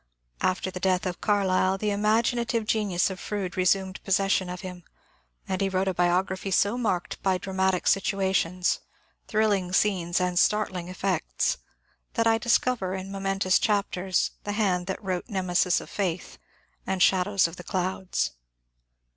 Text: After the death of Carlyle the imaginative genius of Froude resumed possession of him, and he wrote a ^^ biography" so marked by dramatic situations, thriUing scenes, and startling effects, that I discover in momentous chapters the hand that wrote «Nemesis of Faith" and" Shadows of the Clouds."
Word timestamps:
After 0.41 0.71
the 0.71 0.79
death 0.79 1.05
of 1.05 1.21
Carlyle 1.21 1.77
the 1.77 1.91
imaginative 1.91 2.65
genius 2.65 3.11
of 3.11 3.19
Froude 3.19 3.55
resumed 3.55 4.03
possession 4.03 4.49
of 4.49 4.61
him, 4.61 4.83
and 5.47 5.61
he 5.61 5.69
wrote 5.69 5.87
a 5.87 5.93
^^ 5.93 5.95
biography" 5.95 6.49
so 6.59 6.75
marked 6.75 7.21
by 7.21 7.37
dramatic 7.37 7.85
situations, 7.85 8.79
thriUing 9.29 9.75
scenes, 9.75 10.19
and 10.19 10.39
startling 10.39 10.87
effects, 10.87 11.59
that 12.15 12.25
I 12.25 12.39
discover 12.39 12.95
in 12.95 13.11
momentous 13.11 13.59
chapters 13.59 14.31
the 14.43 14.53
hand 14.53 14.87
that 14.87 15.03
wrote 15.03 15.29
«Nemesis 15.29 15.79
of 15.79 15.87
Faith" 15.87 16.39
and" 16.87 16.99
Shadows 17.03 17.47
of 17.47 17.57
the 17.57 17.63
Clouds." 17.63 18.31